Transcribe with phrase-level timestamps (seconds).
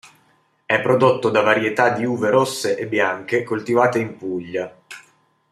[0.65, 4.75] È prodotto da varietà di uve rosse e bianche coltivate in Puglia.